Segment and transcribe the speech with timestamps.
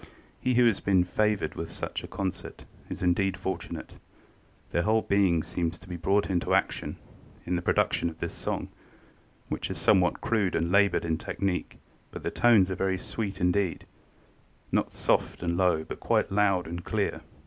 [0.39, 3.97] He who has been favored with such a concert is indeed fortunate.
[4.71, 6.97] Their whole being seems to be brought into action
[7.45, 8.69] in the production of this song,
[9.47, 11.77] which is "somewhat crude and labored in technique,
[12.09, 13.85] but the tones are very sweet indeed,
[14.71, 17.21] not soft and low but quite loud and clear.